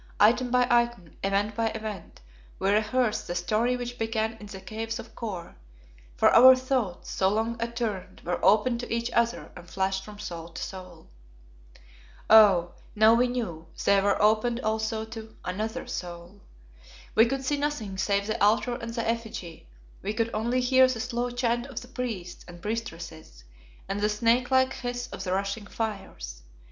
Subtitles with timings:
[0.19, 2.21] Item by item, event by event,
[2.57, 5.53] we rehearsed the story which began in the Caves of Kôr,
[6.15, 10.47] for our thoughts, so long attuned, were open to each other and flashed from soul
[10.49, 11.07] to soul.
[12.31, 12.73] Oh!
[12.95, 16.41] now we knew, they were open also to another soul.
[17.13, 19.67] We could see nothing save the Altar and the Effigy,
[20.01, 23.43] we could only hear the slow chant of the priests and priestesses
[23.87, 26.41] and the snake like hiss of the rushing fires.